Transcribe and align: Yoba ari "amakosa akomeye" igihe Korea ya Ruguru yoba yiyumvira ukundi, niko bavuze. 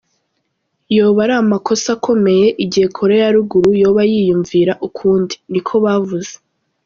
Yoba 0.95 1.19
ari 1.25 1.33
"amakosa 1.43 1.87
akomeye" 1.95 2.47
igihe 2.63 2.87
Korea 2.97 3.21
ya 3.25 3.33
Ruguru 3.35 3.69
yoba 3.81 4.01
yiyumvira 4.11 4.73
ukundi, 4.87 5.35
niko 5.51 5.75
bavuze. 5.85 6.33